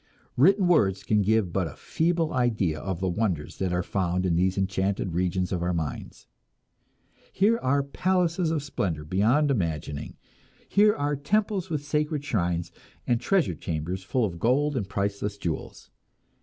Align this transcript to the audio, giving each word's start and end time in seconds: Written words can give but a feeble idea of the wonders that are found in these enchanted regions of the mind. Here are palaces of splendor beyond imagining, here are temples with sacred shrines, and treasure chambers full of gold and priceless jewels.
Written 0.35 0.67
words 0.67 1.03
can 1.03 1.21
give 1.21 1.53
but 1.53 1.67
a 1.67 1.75
feeble 1.75 2.33
idea 2.33 2.79
of 2.79 2.99
the 3.01 3.07
wonders 3.07 3.57
that 3.59 3.71
are 3.71 3.83
found 3.83 4.25
in 4.25 4.35
these 4.35 4.57
enchanted 4.57 5.13
regions 5.13 5.51
of 5.51 5.59
the 5.59 5.71
mind. 5.75 6.25
Here 7.31 7.59
are 7.59 7.83
palaces 7.83 8.49
of 8.49 8.63
splendor 8.63 9.05
beyond 9.05 9.51
imagining, 9.51 10.17
here 10.67 10.95
are 10.95 11.15
temples 11.15 11.69
with 11.69 11.85
sacred 11.85 12.23
shrines, 12.25 12.71
and 13.05 13.21
treasure 13.21 13.53
chambers 13.53 14.03
full 14.03 14.25
of 14.25 14.39
gold 14.39 14.75
and 14.75 14.89
priceless 14.89 15.37
jewels. 15.37 15.91